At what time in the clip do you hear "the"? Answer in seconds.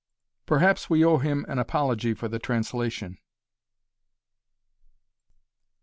2.27-2.39